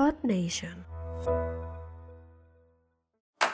Odd 0.00 0.14
Nation. 0.22 0.86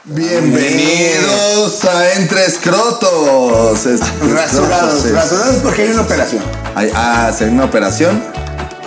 Bienvenidos 0.04 1.84
a 1.84 2.12
Entre 2.12 2.45
Escrotos. 2.46 3.85
Es- 3.87 4.01
Rasurados, 4.21 5.11
rasurados 5.11 5.56
porque 5.64 5.82
hay 5.82 5.88
una 5.90 6.03
operación. 6.03 6.45
Ay, 6.77 6.93
ah, 6.95 7.32
¿se 7.37 7.46
una 7.51 7.64
operación? 7.64 8.22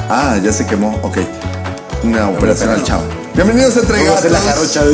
Ah, 0.09 0.37
ya 0.41 0.53
se 0.53 0.65
quemó. 0.65 0.97
Ok. 1.03 1.17
Una 2.03 2.29
operación 2.29 2.69
al 2.69 2.81
chavo. 2.83 3.03
Bienvenidos 3.33 3.75
a 3.75 3.81
Entre 3.81 4.13
a 4.13 4.17
hacer 4.19 4.31
la 4.31 4.39
Gatos. 4.39 4.73
jarocha. 4.73 4.85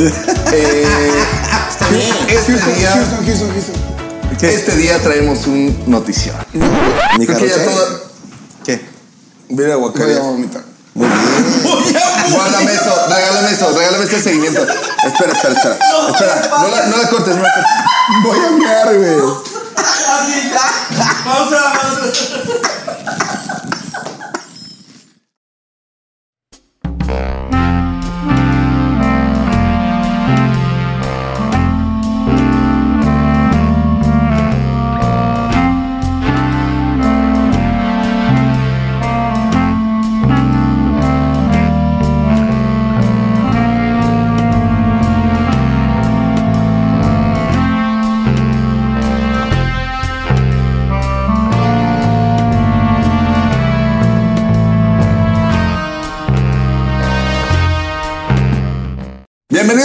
Eh, 0.52 0.84
Está 1.70 1.88
bien. 1.90 2.16
este 2.28 2.52
Houston, 2.52 2.74
día, 2.74 2.90
Houston, 2.90 3.26
Houston, 3.26 3.50
Houston. 3.52 4.48
este 4.50 4.76
día 4.76 4.98
traemos 5.04 5.46
un 5.46 5.84
notición. 5.86 6.34
Mi 6.52 7.26
jarocha. 7.26 7.54
¿Qué? 8.64 8.80
Mira, 9.50 9.76
Voy 9.76 10.12
a 10.16 10.20
vomitar. 10.20 10.64
Regálame 12.30 12.72
eso, 12.72 13.06
regálame 13.08 13.50
eso, 13.50 13.72
regálame 13.76 14.04
ese 14.04 14.22
seguimiento. 14.22 14.62
Espera, 14.62 15.32
espera, 15.32 15.54
espera. 15.54 15.78
Espera, 16.08 16.48
no 16.60 16.68
la, 16.68 16.86
no 16.86 16.96
la 16.96 17.08
cortes, 17.08 17.36
no 17.36 17.42
la 17.42 17.52
cortes. 17.54 17.72
Voy 18.22 18.38
a 18.38 18.50
mear, 18.50 18.96
güey. 18.96 19.56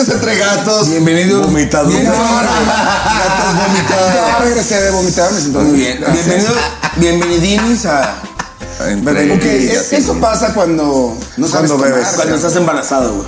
Bienvenidos 0.01 0.27
Entre 0.27 0.37
Gatos. 0.39 0.89
Bienvenidos. 0.89 1.45
Vomitado. 1.45 1.87
Bienvenidos. 1.89 2.17
Gatos 2.17 3.67
vomitados. 3.67 4.13
Ya 4.15 4.37
regresé 4.39 4.81
de 4.81 4.91
vomitar, 4.91 5.31
me 5.31 5.39
siento 5.39 5.59
Muy 5.59 5.77
bien. 5.77 6.03
Bienvenidos, 6.11 6.53
bienvenidines 6.95 7.85
a. 7.85 8.15
Entre 8.87 9.31
Ok, 9.31 9.43
es- 9.43 9.93
eso 9.93 10.19
pasa 10.19 10.53
cuando 10.55 11.15
no 11.37 11.47
sabes 11.47 11.69
Cuando 11.69 11.75
tomar, 11.75 11.93
bebes. 11.93 12.07
Cuando 12.15 12.35
estás 12.35 12.55
embarazado, 12.55 13.13
güey. 13.13 13.27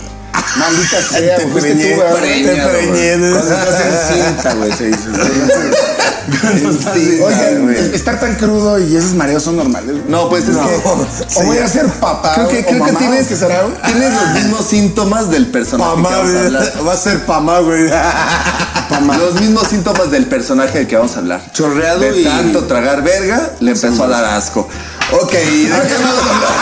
Maldita 0.57 0.97
sea, 1.03 1.37
Te 1.37 1.45
preñé, 1.45 1.95
tú, 1.95 2.01
preñado, 2.19 2.69
Te 2.69 2.77
preñé. 2.77 3.17
güey. 3.17 3.31
Cuando 3.33 3.53
estás 3.55 3.81
en 3.81 4.25
cinta, 4.25 4.53
güey. 4.55 4.71
se 4.73 4.85
dice. 4.87 5.03
El- 6.95 7.93
estar 7.93 8.19
tan 8.19 8.35
crudo 8.35 8.79
y 8.79 8.95
esos 8.95 9.13
mareos 9.13 9.43
son 9.43 9.57
normales. 9.57 9.95
No, 10.07 10.29
pues 10.29 10.43
es 10.47 10.55
No. 10.55 10.67
que. 10.67 10.75
O 11.35 11.43
voy 11.43 11.57
a 11.57 11.67
ser 11.67 11.87
papá. 11.87 12.33
Creo 12.35 12.47
que, 12.49 12.59
o 12.59 12.65
creo 12.65 12.73
que 12.85 12.91
mamá, 12.91 12.99
tienes, 12.99 13.25
¿o 13.25 13.29
qué 13.29 13.35
será, 13.35 13.63
tienes 13.85 14.13
los 14.13 14.29
mismos 14.33 14.65
síntomas 14.65 15.29
del 15.29 15.47
personaje 15.47 15.89
que 15.95 15.95
Pamá, 16.03 16.09
vamos 16.17 16.29
a 16.29 16.33
güey. 16.33 16.45
hablar. 16.45 16.73
Va 16.87 16.93
a 16.93 16.97
ser 16.97 17.25
pamá, 17.25 17.59
güey. 17.59 17.89
Los 19.19 19.35
mismos 19.41 19.67
síntomas 19.67 20.11
del 20.11 20.27
personaje 20.27 20.79
del 20.79 20.87
que 20.87 20.95
vamos 20.95 21.15
a 21.15 21.19
hablar. 21.19 21.41
Chorreado 21.51 21.99
de 22.01 22.21
y- 22.21 22.23
tanto 22.23 22.65
tragar 22.65 23.01
verga, 23.03 23.51
le 23.59 23.71
empezó 23.71 24.03
a 24.03 24.07
dar 24.07 24.23
asco. 24.25 24.67
Ok, 25.21 25.33
¿y 25.33 25.65
de 25.65 25.81
qué 25.81 25.93
vamos 25.95 26.21
a 26.21 26.35
hablar? 26.35 26.53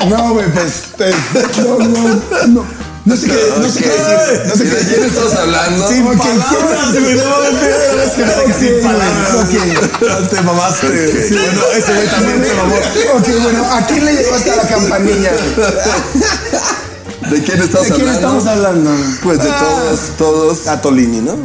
No, 0.08 0.32
güey, 0.34 0.46
pues. 0.52 0.72
pues, 0.96 1.14
No, 1.58 1.78
no, 1.78 2.46
no. 2.48 2.82
No 3.04 3.16
sé 3.16 3.26
qué, 3.26 3.34
no 3.58 3.68
sé 3.68 3.82
qué 3.82 3.88
decir. 3.88 4.42
No 4.46 4.54
sé 4.54 4.64
¿Y 4.64 4.68
qué 4.68 4.74
de 4.76 4.76
decir. 4.84 4.94
quién 4.94 5.04
estás 5.10 5.34
hablando? 5.36 5.88
Sin 5.88 6.04
palabras, 6.04 6.92
güey. 6.92 7.14
No 7.16 7.24
mames, 7.24 7.62
es 8.06 8.12
que 8.12 8.22
que 8.46 8.52
sin 8.60 8.80
palabras. 8.80 9.34
ok. 9.34 10.28
Te 10.30 10.40
mamaste. 10.42 10.86
Bueno, 11.32 11.62
ese 11.76 11.94
güey 11.94 12.06
también 12.08 12.44
se 12.44 12.54
mamó. 12.54 12.74
Ok, 13.18 13.42
bueno, 13.42 13.64
¿a 13.72 13.86
quién 13.86 14.04
le 14.04 14.12
llegó 14.14 14.34
hasta 14.36 14.54
la 14.56 14.62
campanilla? 14.68 15.32
¿De 17.30 17.42
quién 17.42 17.60
estás 17.62 17.82
¿De 17.84 17.88
quién 17.94 18.08
hablando? 18.08 18.12
estamos 18.38 18.46
hablando? 18.46 18.90
Pues 19.22 19.38
de 19.38 19.48
todos, 19.50 20.00
todos, 20.18 20.66
A 20.68 20.80
Tolini, 20.80 21.20
¿no? 21.20 21.36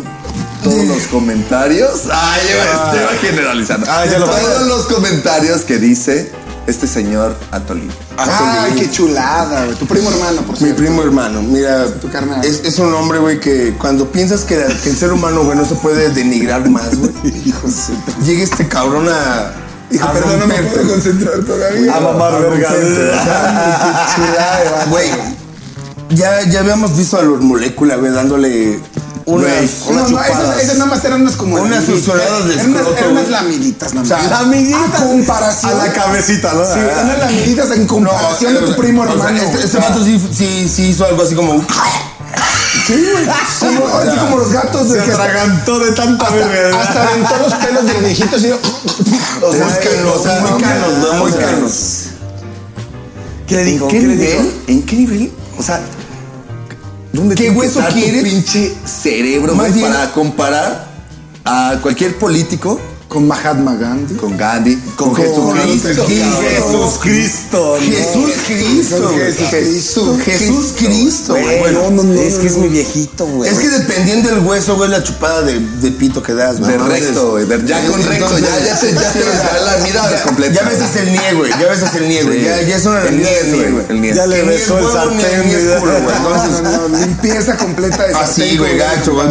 todos 0.64 0.86
los 0.86 1.04
comentarios. 1.08 2.02
Ay, 2.12 2.42
yo 2.52 3.02
estoy 3.02 3.30
generalizando. 3.30 3.88
Ah, 3.90 4.06
ya 4.06 4.20
lo- 4.20 4.26
todos 4.26 4.68
los 4.68 4.86
comentarios 4.88 5.62
que 5.62 5.78
dice 5.78 6.32
este 6.68 6.86
señor 6.88 7.36
Atolín. 7.52 7.90
Ay, 8.18 8.74
qué 8.78 8.92
chulada, 8.92 9.66
güey. 9.66 9.78
Tu 9.78 9.86
primo 9.88 10.10
hermano, 10.12 10.42
por 10.42 10.54
Mi 10.56 10.60
cierto. 10.60 10.78
primo 10.78 11.02
hermano, 11.02 11.42
mira, 11.42 11.86
Tu 12.02 12.10
carnal. 12.12 12.44
es, 12.46 12.62
es 12.66 12.78
un 12.80 12.94
hombre, 12.94 13.20
güey, 13.20 13.40
que 13.40 13.74
cuando 13.80 14.12
piensas 14.12 14.42
que, 14.42 14.58
que 14.84 14.90
el 14.90 14.96
ser 14.98 15.12
humano, 15.14 15.44
güey, 15.44 15.58
no 15.58 15.66
se 15.66 15.76
puede 15.76 16.10
denigrar 16.10 16.68
más, 16.70 16.96
güey, 16.98 17.12
hijo, 17.46 17.68
llega 18.26 18.44
este 18.44 18.68
cabrón 18.68 19.08
a. 19.10 19.54
Hijo, 19.90 20.06
a 20.06 20.12
perdón, 20.12 20.40
no 20.42 20.48
me 20.48 20.56
puedo 20.64 20.86
concentrar 20.90 21.40
todavía. 21.46 21.96
A 21.96 22.00
mamar 22.02 22.42
verga. 22.42 22.70
Güey, 24.90 25.10
ya, 26.10 26.42
ya 26.50 26.60
habíamos 26.60 26.98
visto 26.98 27.18
a 27.18 27.22
los 27.22 27.40
moléculas, 27.42 27.98
güey, 28.00 28.12
dándole 28.12 28.80
unas, 29.28 29.86
No, 29.92 30.08
no, 30.10 30.24
esas, 30.24 30.62
esas 30.64 30.78
nada 30.78 30.90
más 30.90 31.04
eran 31.06 31.22
unas 31.22 31.36
como 31.36 31.58
Unas 31.58 31.84
lamiditas. 31.88 32.48
de 32.48 32.56
escroto, 32.56 32.96
Eran 32.98 33.12
unas 33.12 33.28
lamiditas, 33.30 33.94
nada 33.94 34.04
O 34.04 34.08
sea, 34.08 34.18
más. 34.18 34.42
lamiguitas. 34.42 35.02
A 35.02 35.04
comparación. 35.06 35.72
A 35.72 35.86
la 35.86 35.94
cabecita, 35.94 36.54
¿no? 36.54 36.64
Sí, 36.66 36.72
Ah. 36.80 37.02
unas 37.04 37.20
lamiditas 37.20 37.72
en 37.72 37.88
comparación 37.88 38.54
de 38.54 38.60
tu 38.62 38.76
primo 38.78 39.02
o 39.02 39.06
sea, 39.06 39.14
hermano. 39.16 39.38
este, 39.42 39.66
este 39.66 39.78
vato 39.80 40.04
sí, 40.04 40.28
sí, 40.34 40.70
sí 40.74 40.84
hizo 40.90 41.06
algo 41.06 41.22
así 41.24 41.36
como. 41.36 41.54
Sí, 42.88 42.94
güey. 43.12 43.28
O 43.92 43.98
así 43.98 44.12
sea, 44.12 44.20
como 44.22 44.38
los 44.38 44.52
gatos 44.52 44.90
de 44.92 45.04
Se 45.04 45.12
atragantó 45.12 45.80
de 45.80 45.92
tanta 45.92 46.30
verga. 46.30 46.82
hasta 46.82 47.04
aventó 47.04 47.36
los 47.42 47.54
pelos 47.56 47.86
del 47.86 47.98
viejito 48.04 48.36
así. 48.36 48.50
O 48.52 49.52
sea, 49.54 49.66
muy 49.66 49.74
canos, 49.74 50.52
muy 50.52 50.62
canos, 50.62 50.98
¿no? 51.00 51.14
Muy 51.20 51.32
canos. 51.34 51.74
¿Qué 53.48 53.56
le 53.56 53.64
dijo? 53.66 53.88
¿Qué 53.88 54.00
¿Qué 54.00 54.06
nivel? 54.08 54.54
¿En 54.68 54.84
qué 54.84 54.96
nivel? 54.96 55.32
O 55.58 55.64
sea, 55.64 55.82
¿dónde 57.18 57.36
¿Qué 57.36 57.42
tiene 57.44 57.56
que 57.56 57.60
hueso 57.60 57.80
estar 57.80 57.94
tu 57.94 58.00
quieres? 58.00 58.24
pinche 58.24 58.74
cerebro 58.86 59.54
Más 59.56 59.68
güey, 59.68 59.80
bien- 59.82 59.92
para 59.92 60.12
comparar 60.12 60.88
a 61.44 61.80
cualquier 61.82 62.18
político 62.18 62.80
Con 63.08 63.26
Mahatma 63.26 63.76
Gandhi. 63.76 64.16
con 64.16 64.36
Gandhi, 64.36 64.76
con, 64.98 65.14
Con 65.14 65.16
Jesucristo? 65.16 66.06
Jesús 66.08 67.00
Cristo. 67.02 67.78
Jesús 67.80 68.32
Cristo, 68.46 69.10
güey. 69.14 69.34
Jesucristo. 69.34 70.18
Jesús 70.26 70.74
Cristo. 70.78 71.34
Bueno, 71.60 71.84
no, 71.84 71.92
no, 71.92 72.04
no, 72.04 72.14
es 72.22 72.34
que 72.36 72.48
es 72.48 72.58
mi 72.58 72.68
viejito, 72.68 73.26
güey. 73.26 73.50
Es 73.50 73.60
que 73.60 73.70
dependiendo 73.70 74.28
del 74.30 74.40
hueso, 74.40 74.76
güey, 74.76 74.90
la 74.90 75.02
chupada 75.04 75.42
de, 75.44 75.58
de 75.58 75.92
pito 75.92 76.22
que 76.22 76.34
das, 76.34 76.60
güey. 76.60 76.72
De 76.72 76.76
Entonces- 76.78 77.06
recto, 77.06 77.32
güey. 77.32 77.46
Ya 77.66 77.88
con 77.88 78.04
recto, 78.04 78.26
entonces- 78.26 78.42
ya, 78.42 78.66
ya 78.66 78.80
te, 78.82 78.94
ya 78.94 79.12
te, 79.14 79.20
la 79.66 79.78
mira 79.86 80.22
completa. 80.24 80.54
Ya 80.62 80.70
ves 80.70 80.82
es 80.82 80.96
el 80.98 81.12
nie, 81.14 81.34
güey. 81.34 81.52
Ya 81.52 81.68
ves 81.70 81.82
es 81.84 81.96
el 81.96 82.10
nie, 82.10 82.24
güey. 82.24 82.44
Ya, 82.44 82.62
ya 82.62 82.76
es 82.76 82.86
una 82.86 83.04
El 83.04 83.18
nie, 83.22 83.72
güey. 83.88 84.14
Ya 84.14 84.28
le 84.28 84.44
besó 84.44 84.80
el 84.80 84.86
sartén, 84.92 85.48
ni 85.48 85.54
limpieza 86.98 87.58
completa 87.58 88.08
de 88.08 88.14
Así, 88.14 88.42
sartén, 88.42 88.58
güey, 88.58 88.78
gacho, 88.78 89.14
güey. 89.14 89.28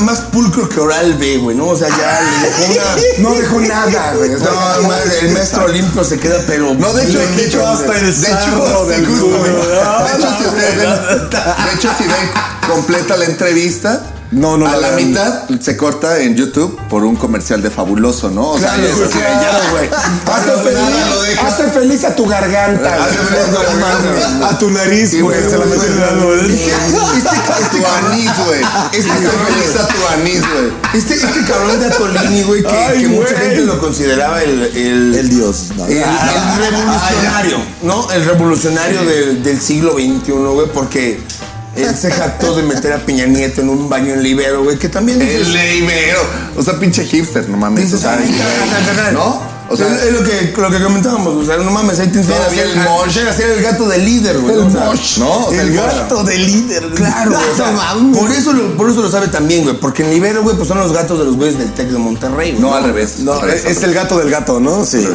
Más 0.00 0.20
pulcro 0.32 0.68
que 0.68 0.80
oral 0.80 1.14
B, 1.14 1.38
güey, 1.38 1.56
¿no? 1.56 1.68
O 1.68 1.76
sea, 1.76 1.88
ya 1.88 2.20
le 2.20 2.48
dejó 2.48 2.72
una... 2.72 2.84
No 3.18 3.34
dejó 3.34 3.60
nada, 3.60 4.14
güey. 4.16 4.34
O 4.34 4.38
sea, 4.38 4.50
No, 4.50 4.88
madre, 4.88 5.18
el 5.22 5.32
maestro 5.32 5.68
limpio 5.68 6.04
se 6.04 6.18
queda, 6.18 6.38
pero. 6.46 6.74
No, 6.74 6.92
de 6.92 7.04
hecho, 7.04 7.18
de 7.18 7.44
hecho, 7.44 7.66
hasta 7.66 7.98
el 7.98 8.20
de 8.20 8.26
hecho, 8.26 8.86
del 8.86 9.06
güey. 9.06 9.52
De 9.52 10.18
hecho, 10.18 10.36
si 10.38 10.44
ustedes 10.46 10.76
ven, 10.76 10.90
de 11.30 11.74
hecho, 11.74 11.90
si 11.98 12.04
ven 12.04 12.30
completa 12.68 13.16
la 13.16 13.24
entrevista, 13.26 14.02
No, 14.34 14.56
no 14.56 14.66
a 14.66 14.76
la 14.76 14.90
la 14.90 14.96
mitad 14.96 15.44
se 15.60 15.76
corta 15.76 16.18
en 16.20 16.34
YouTube 16.34 16.78
por 16.90 17.04
un 17.04 17.14
comercial 17.16 17.62
de 17.62 17.70
fabuloso, 17.70 18.30
¿no? 18.30 18.50
O 18.52 18.58
Claro, 18.58 18.82
ya 18.82 18.88
es 18.88 18.94
güey, 18.96 19.08
así 19.08 19.18
ya, 19.18 19.70
güey. 19.70 19.88
Hazte 20.26 20.50
Hazte 20.50 20.62
feliz, 20.70 21.38
hazte 21.40 21.64
feliz 21.70 22.04
a 22.04 22.16
tu 22.16 22.26
garganta. 22.26 22.94
Hazte 23.04 23.16
güey. 23.16 23.28
feliz 23.28 24.40
a. 24.42 24.48
A 24.48 24.58
tu 24.58 24.70
nariz, 24.70 25.10
Sí, 25.10 25.20
güey. 25.20 25.38
güey, 25.40 25.50
Se 25.50 25.58
la 25.58 25.64
güey, 25.64 25.78
mete 25.78 25.86
en 25.86 26.22
güey. 26.24 26.54
Este, 27.16 27.78
tu 27.78 27.86
anís, 27.86 28.30
güey. 28.46 28.60
Este 28.92 29.12
es 29.12 29.30
feliz 29.30 29.76
a 29.80 29.86
tu 29.88 30.06
anís, 30.12 30.40
güey. 30.40 30.72
Este, 30.94 31.14
este 31.14 31.44
cabrón 31.46 31.80
de 31.80 31.86
Atolini, 31.86 32.42
güey, 32.42 32.62
que, 32.62 32.68
Ay, 32.68 33.00
que 33.02 33.08
mucha 33.08 33.36
gente 33.36 33.60
lo 33.62 33.78
consideraba 33.78 34.42
el. 34.42 34.62
El, 34.76 35.14
El 35.14 35.28
dios. 35.30 35.68
¿no? 35.76 35.86
el- 35.86 35.98
el 35.98 36.70
revolucionario, 36.70 37.58
¿no? 37.82 38.10
El 38.10 38.24
revolucionario 38.24 39.04
del, 39.04 39.42
del 39.42 39.60
siglo 39.60 39.92
XXI, 39.94 40.32
güey, 40.32 40.66
porque 40.72 41.20
él 41.76 41.96
se 41.96 42.10
jactó 42.10 42.54
de 42.56 42.62
meter 42.62 42.92
a 42.92 42.98
Peña 43.04 43.26
Nieto 43.26 43.60
en 43.60 43.68
un 43.68 43.88
baño 43.88 44.14
en 44.14 44.22
Libero, 44.22 44.62
güey, 44.64 44.78
que 44.78 44.88
también. 44.88 45.18
dices, 45.18 45.46
El 45.46 45.52
leimero. 45.52 46.20
O 46.56 46.62
sea, 46.62 46.78
pinche 46.78 47.04
hipster, 47.04 47.48
no 47.48 47.56
mames. 47.56 47.84
Dices, 47.84 48.00
o 48.00 48.02
sea, 48.02 48.18
ay. 48.18 49.12
¿No? 49.12 49.54
O 49.70 49.76
sea, 49.76 49.86
es, 50.04 50.12
lo, 50.12 50.22
que, 50.22 50.54
lo 50.56 50.70
que 50.70 50.82
comentábamos, 50.82 51.34
o 51.34 51.44
sea, 51.44 51.56
no 51.56 51.70
mames, 51.70 51.98
ahí 51.98 52.08
te 52.08 52.20
el 52.20 52.76
mosh. 52.76 53.16
el 53.16 53.62
gato 53.62 53.88
del 53.88 54.04
líder, 54.04 54.38
güey. 54.38 54.54
El 54.56 54.64
mosh. 54.66 55.18
¿no? 55.18 55.46
O 55.46 55.50
sea, 55.50 55.62
el 55.62 55.68
el 55.68 55.74
gato 55.74 56.22
del 56.22 56.46
líder. 56.46 56.90
Claro, 56.94 57.30
güey. 57.30 57.50
o 57.50 57.56
sea, 57.56 57.72
por, 58.20 58.30
eso 58.30 58.52
lo, 58.52 58.76
por 58.76 58.90
eso 58.90 59.02
lo 59.02 59.10
sabe 59.10 59.28
también, 59.28 59.64
güey. 59.64 59.76
Porque 59.76 60.04
en 60.04 60.12
Ibero, 60.12 60.42
güey, 60.42 60.54
pues 60.56 60.68
son 60.68 60.78
los 60.78 60.92
gatos 60.92 61.18
de 61.18 61.24
los 61.24 61.36
güeyes 61.36 61.58
del 61.58 61.72
Tec 61.72 61.88
de 61.88 61.98
Monterrey, 61.98 62.52
güey. 62.52 62.62
No, 62.62 62.74
al 62.74 62.84
revés. 62.84 63.20
No, 63.20 63.32
al 63.32 63.40
revés, 63.40 63.64
es 63.64 63.78
al 63.78 63.90
el 63.90 63.94
gato 63.94 64.18
del 64.18 64.30
gato, 64.30 64.60
¿no? 64.60 64.84
Sí. 64.84 65.08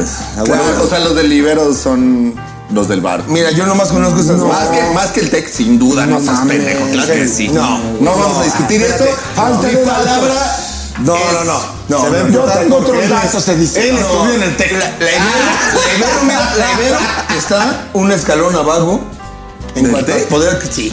Claro. 0.44 0.82
O 0.82 0.86
sea, 0.88 0.98
los 0.98 1.14
del 1.14 1.30
Libero 1.30 1.72
son 1.72 2.34
los 2.72 2.88
del 2.88 3.00
bar. 3.00 3.24
Mira, 3.28 3.50
yo 3.50 3.66
nomás 3.66 3.88
conozco 3.88 4.20
esas 4.20 4.38
Más, 4.38 4.68
que, 4.68 4.94
más 4.94 5.06
que 5.10 5.20
el 5.20 5.30
tech, 5.30 5.50
sin 5.50 5.78
duda, 5.78 6.06
no, 6.06 6.18
No 6.18 6.24
seas 6.24 6.38
mames. 6.38 6.56
pendejo. 6.58 6.86
Claro 6.92 7.14
que 7.14 7.28
sí. 7.28 7.48
No, 7.48 7.78
no 8.00 8.10
vamos 8.16 8.38
a 8.38 8.44
discutir 8.44 8.82
esto. 8.82 9.04
Falta 9.34 9.66
Mi 9.66 9.74
de 9.74 9.78
palabra. 9.78 10.56
No, 11.00 11.16
es- 11.16 11.32
no, 11.32 11.44
no. 11.44 11.80
No, 11.88 12.04
Se 12.04 12.10
no, 12.10 12.28
Yo 12.28 12.44
tengo 12.44 12.76
otros 12.76 13.08
datos, 13.08 13.42
se 13.42 13.56
dice. 13.56 13.88
Él 13.88 13.94
No, 13.94 14.00
estudió 14.00 14.34
en 14.34 14.42
el 14.42 14.56
TEC. 14.56 14.72
La, 14.72 14.78
la 14.78 14.84
Ibero, 15.10 15.10
la 15.74 15.94
Ibero, 15.96 16.22
mira, 16.24 16.54
la 16.58 16.72
Ibero 16.72 16.98
está 17.36 17.86
un 17.94 18.12
escalón 18.12 18.54
abajo 18.54 19.00
en 19.74 19.82
¿Del 19.84 19.92
cuanto 19.92 20.12
poder 20.28 20.58
que 20.58 20.66
sí. 20.72 20.92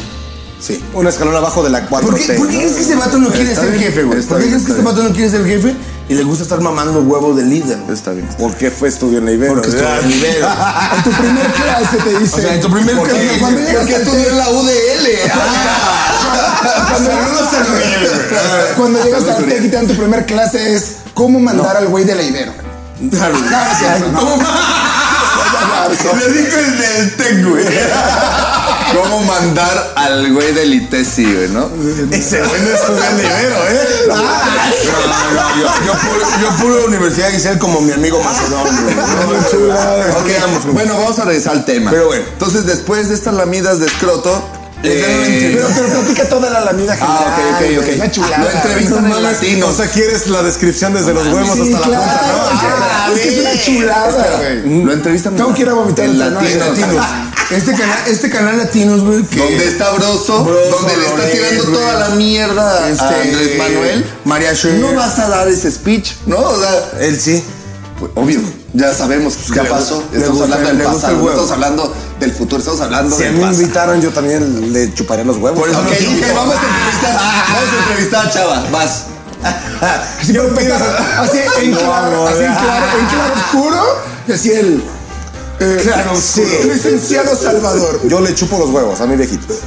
Sí. 0.59 0.83
Un 0.93 1.05
escalón 1.05 1.35
abajo 1.35 1.61
de 1.63 1.69
la 1.69 1.85
4 1.85 2.09
¿Por 2.09 2.17
qué, 2.17 2.25
crees 2.25 2.73
que 2.73 2.81
ese 2.81 2.95
vato 2.95 3.19
no 3.19 3.29
quiere 3.29 3.53
ser 3.55 3.77
jefe, 3.77 4.03
güey? 4.03 4.21
¿Por 4.23 4.39
qué 4.39 4.47
crees 4.47 4.63
que 4.63 4.71
este 4.71 4.83
vato 4.83 5.03
no 5.03 5.11
quiere 5.11 5.29
ser 5.29 5.45
jefe 5.45 5.75
y 6.09 6.13
le 6.15 6.23
gusta 6.23 6.43
estar 6.43 6.61
mamando 6.61 7.01
huevo 7.01 7.33
de 7.33 7.43
líder? 7.43 7.77
Está 7.91 8.11
bien. 8.11 8.27
¿Por 8.39 8.55
qué 8.55 8.71
fue 8.71 8.87
estudió 8.89 9.17
en 9.19 9.25
la 9.25 9.31
Ibero? 9.33 9.55
Porque 9.55 9.69
estuvo 9.69 9.89
en 9.89 10.11
Ibero. 10.11 10.47
En 10.95 11.03
tu 11.03 11.11
primer 11.11 11.51
clase 11.53 11.97
te 12.03 12.19
dice. 12.19 12.35
O 12.35 12.39
sea, 12.41 12.53
en 12.53 12.61
tu 12.61 12.71
primer 12.71 12.95
Porque 12.95 13.11
clase- 13.13 13.39
cuando 13.39 13.59
llegas 13.59 13.75
Porque 13.77 13.95
al 13.95 14.01
estudió 14.01 14.29
en 14.29 14.37
la 14.37 14.49
UDL. 14.49 15.07
A. 16.57 18.73
Cuando 18.75 19.03
llegas 19.03 19.23
al 19.27 19.35
TEC 19.37 19.45
y 19.45 19.47
Uriel. 19.57 19.71
te 19.71 19.77
dan 19.77 19.87
tu 19.87 19.95
primer 19.95 20.25
clase 20.25 20.75
es 20.75 20.95
cómo 21.13 21.39
mandar 21.39 21.77
al 21.77 21.87
güey 21.87 22.03
de 22.05 22.15
la 22.15 22.23
Ibero. 22.23 22.53
Claro. 23.11 23.35
¿Cómo? 24.15 24.37
Le 26.17 26.29
dijo 26.33 26.57
el 26.57 26.77
del 26.77 27.15
Tec, 27.15 27.45
güey. 27.47 27.65
¿Cómo 29.03 29.21
mandar 29.21 29.93
al 29.95 30.33
güey 30.33 30.53
del 30.53 30.73
ITESI, 30.73 31.23
güey, 31.35 31.49
no? 31.49 31.69
Ese 32.11 32.39
güey 32.41 32.61
no 32.61 32.69
estudió 32.69 33.03
en 33.03 33.17
la 33.17 33.23
Ibero, 33.23 33.55
¿eh? 33.69 33.87
No, 34.07 34.15
no, 34.15 35.59
yo, 35.59 35.67
yo, 35.85 35.93
puro, 35.93 36.25
yo 36.41 36.49
puro 36.61 36.85
Universidad 36.85 37.29
Giselle 37.31 37.59
como 37.59 37.81
mi 37.81 37.91
amigo 37.91 38.21
Macedón, 38.23 38.67
güey. 38.83 38.95
Ok, 38.95 40.17
Estudiamos, 40.17 40.63
güey. 40.63 40.73
bueno, 40.73 40.97
vamos 40.97 41.19
a 41.19 41.25
regresar 41.25 41.53
al 41.53 41.65
tema. 41.65 41.91
Pero 41.91 42.07
bueno. 42.07 42.23
Entonces, 42.33 42.65
después 42.65 43.09
de 43.09 43.15
estas 43.15 43.33
lamidas 43.33 43.79
de 43.79 43.85
escroto. 43.87 44.43
eh, 44.83 45.53
Pero, 45.55 45.67
pero 45.75 45.87
platica 46.01 46.29
toda 46.29 46.49
la 46.49 46.61
lamida 46.61 46.95
general. 46.95 47.17
Ah, 47.27 47.57
ok, 47.59 47.65
ok, 47.77 47.83
ok. 47.83 47.95
Una 47.97 48.11
chulada. 48.11 48.37
Lo 48.43 48.49
entrevistan 48.51 49.05
en 49.11 49.23
latino. 49.23 49.67
O 49.67 49.73
sea, 49.73 49.87
quieres 49.87 50.27
la 50.27 50.43
descripción 50.43 50.93
desde 50.93 51.13
los 51.13 51.25
huevos 51.27 51.55
Sí, 51.55 51.73
hasta 51.73 51.87
la 51.89 51.97
punta, 51.99 52.21
¿no? 52.27 52.33
Ah, 52.81 53.09
es 53.13 53.19
que 53.21 53.29
es 53.29 53.39
una 53.39 53.61
chulada, 53.61 54.37
güey. 54.37 54.83
Lo 54.85 54.93
entrevistan 54.93 55.35
Tengo 55.35 55.53
que 55.53 55.61
ir 55.63 55.69
a 55.69 55.73
vomitar 55.73 56.07
¿no? 56.07 56.13
latino. 56.13 56.65
Latinos. 57.49 57.51
Este 57.51 57.71
canal, 57.73 57.97
este 58.07 58.29
canal 58.29 58.57
latinos, 58.57 59.01
güey, 59.03 59.23
que 59.23 59.39
Donde 59.39 59.67
está 59.67 59.91
Broso, 59.91 60.43
Broso, 60.43 60.69
donde 60.77 60.97
le 60.97 61.05
está 61.07 61.29
tirando 61.29 61.63
toda 61.71 61.93
la 61.99 62.09
mierda 62.15 62.83
a 62.85 62.89
Este, 62.89 63.03
Andrés 63.05 63.57
Manuel. 63.57 64.05
María 64.25 64.53
Sher. 64.53 64.73
No 64.79 64.93
vas 64.95 65.17
a 65.19 65.29
dar 65.29 65.47
ese 65.47 65.71
speech, 65.71 66.13
¿no? 66.25 66.37
O 66.39 66.59
sea, 66.59 66.91
Él 66.99 67.19
sí. 67.19 67.43
pues, 67.99 68.11
obvio, 68.15 68.41
ya 68.73 68.93
sabemos 68.93 69.35
qué 69.53 69.61
pasó. 69.61 70.03
Estamos 70.13 70.39
gusta- 70.39 70.55
hablando 70.55 70.83
del 70.83 70.93
pasado, 70.93 71.17
no 71.17 71.29
estamos 71.29 71.51
hablando 71.51 71.93
del 72.19 72.31
futuro, 72.33 72.59
estamos 72.59 72.81
hablando 72.81 73.15
Si 73.15 73.23
a 73.23 73.25
del 73.27 73.35
mí 73.35 73.43
me 73.45 73.53
invitaran, 73.53 74.01
yo 74.01 74.09
también 74.11 74.73
le 74.73 74.93
chuparía 74.93 75.23
los 75.23 75.37
huevos. 75.37 75.59
Por 75.59 75.69
eso 75.69 75.79
Ok, 75.79 75.85
no 75.87 76.33
vamos 76.35 76.55
a 76.55 76.61
entrevistar, 76.61 77.13
vamos 77.15 77.73
a 77.73 77.87
entrevistar 77.87 78.27
a 78.27 78.29
Chava, 78.29 78.65
vas. 78.71 79.03
Sí, 80.25 80.33
pero 80.33 80.47
empezaba 80.47 81.21
así 81.21 81.37
en 81.61 81.71
No, 81.71 81.77
claro, 81.77 82.11
no, 82.11 82.27
así 82.27 82.39
en 82.43 82.53
claro, 82.55 82.85
en 82.99 83.05
claro 83.05 83.33
oscuro, 83.39 84.01
decía 84.25 84.59
el 84.59 84.83
eh, 85.59 85.79
Claro 85.83 86.11
sí, 86.19 86.43
licenciado 86.65 87.35
Salvador. 87.35 88.01
Yo 88.07 88.21
le 88.21 88.33
chupo 88.35 88.57
los 88.59 88.69
huevos 88.69 89.01
a 89.01 89.07
mi 89.07 89.15
viejito. 89.15 89.47
Pues, 89.47 89.59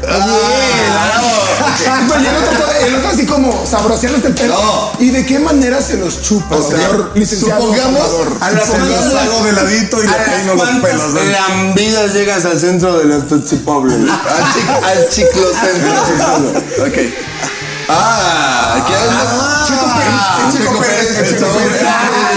y 2.23 2.27
el 2.27 2.37
otro, 2.37 2.51
el 2.87 2.95
otro 2.97 3.09
así 3.11 3.27
como 3.27 3.67
sabroseándose 3.67 4.29
el 4.29 4.35
pelo. 4.35 4.55
No. 4.55 4.93
¿Y 4.99 5.11
de 5.11 5.25
qué 5.27 5.39
manera 5.39 5.81
se 5.83 5.97
los 5.97 6.23
chupa, 6.23 6.57
O 6.57 6.63
sea, 6.69 6.77
señor 6.79 7.11
licenciado 7.15 7.61
supongamos- 7.63 8.01
Salvador? 8.01 8.33
A 8.41 8.51
las 8.53 8.65
Se 8.65 8.79
los 8.79 8.89
cuantas- 8.89 9.23
hago 9.23 9.45
de 9.45 9.53
ladito 9.53 10.03
y 10.03 10.07
le 10.07 10.13
peino 10.15 10.55
los 10.55 10.69
pelos, 10.81 11.13
¿no? 11.15 11.21
lambidas 11.23 12.13
llegas 12.15 12.45
al 12.45 12.59
centro 12.61 12.99
de 12.99 13.05
la 13.07 13.17
güey. 13.81 13.95
Al, 13.95 14.09
chic- 14.53 14.85
al 14.85 15.09
chiclocentro. 15.09 15.93
ok. 16.87 16.99
Ah, 17.93 18.77
aquí 18.77 18.93
anda. 18.95 19.65
Chico 19.67 19.87
Pérez. 20.79 21.35
Chico 21.37 21.49
Pérez. 21.59 22.30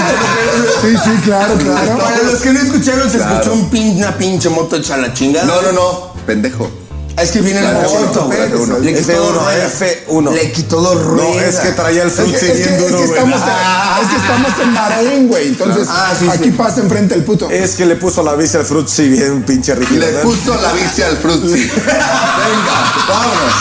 El. 0.83 0.97
Sí, 0.97 1.03
sí, 1.03 1.21
claro, 1.23 1.53
claro. 1.59 1.97
Para 1.97 2.23
los 2.23 2.41
que 2.41 2.53
no 2.53 2.59
escucharon, 2.59 3.09
se 3.09 3.17
escuchó 3.17 3.53
un 3.53 3.69
pin, 3.69 3.97
una 3.97 4.17
pinche 4.17 4.49
moto 4.49 4.75
hecha 4.75 4.95
a 4.95 4.97
la 4.97 5.13
chingada. 5.13 5.45
No, 5.45 5.61
no, 5.61 5.71
no, 5.71 6.13
pendejo. 6.25 6.69
Es 7.15 7.29
que 7.29 7.41
viene 7.41 7.61
La 7.61 7.73
moto, 7.73 8.27
F1, 8.27 8.27
güey. 8.27 8.39
F1. 8.49 8.79
Le 8.81 8.93
quitó 8.95 9.21
dos 9.21 9.35
ruedas. 9.45 9.73
F1. 9.81 10.33
Le 10.33 10.51
quitó 10.51 10.81
dos 10.81 10.95
No, 10.95 11.01
ruedas. 11.03 11.53
es 11.53 11.59
que 11.59 11.71
traía 11.73 12.01
el 12.01 12.07
Es 12.07 12.15
que, 12.15 12.21
frutzi 12.23 12.35
es 12.45 12.51
que- 12.51 12.57
bien 12.57 12.73
es 12.73 12.79
duro, 12.81 12.97
güey. 12.97 13.09
estamos, 13.09 13.39
en, 13.41 14.03
es 14.03 14.09
que 14.09 14.15
estamos 14.15 14.51
en 14.63 14.73
Bahrein, 14.73 15.27
güey. 15.27 15.47
Entonces, 15.49 15.87
Ah, 15.91 16.11
sí, 16.19 16.27
aquí 16.27 16.49
pasa 16.49 16.81
enfrente 16.81 17.13
el 17.13 17.23
puto. 17.23 17.51
Es 17.51 17.75
que 17.75 17.85
le 17.85 17.97
puso 17.97 18.23
la 18.23 18.33
bici 18.33 18.57
al 18.57 18.65
frutzi 18.65 19.09
bien 19.09 19.43
pinche 19.43 19.75
rígido. 19.75 19.99
Le 20.07 20.11
¿no? 20.11 20.19
puso 20.21 20.59
la 20.59 20.71
bici 20.73 21.03
al 21.03 21.15
frutzi. 21.17 21.45
Venga, 21.75 22.93
vámonos. 23.07 23.53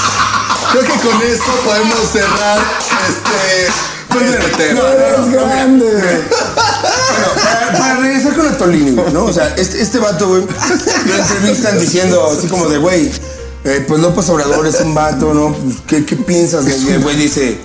Creo 0.72 0.84
que 0.84 1.06
con 1.06 1.20
esto 1.22 1.52
podemos 1.66 1.98
cerrar 2.10 2.58
este, 3.06 4.24
este 4.24 4.48
tema. 4.56 4.80
Eres 4.80 5.30
grande, 5.30 6.22
con 8.42 8.58
Tolini, 8.58 8.90
güey, 8.92 9.12
¿no? 9.12 9.24
O 9.24 9.32
sea, 9.32 9.54
este, 9.56 9.80
este 9.80 9.98
vato, 9.98 10.28
güey, 10.28 10.42
lo 10.42 11.14
entrevistan 11.14 11.78
diciendo 11.78 12.26
así 12.30 12.46
como 12.48 12.68
de, 12.68 12.78
güey, 12.78 13.10
eh, 13.64 13.84
pues 13.86 14.00
López 14.00 14.28
Obrador 14.28 14.66
es 14.66 14.80
un 14.80 14.94
vato, 14.94 15.32
¿no? 15.32 15.54
Pues, 15.54 15.76
¿qué, 15.86 16.04
qué 16.04 16.16
piensas? 16.16 16.66
Y 16.66 16.90
el 16.90 17.02
güey 17.02 17.16
dice, 17.16 17.58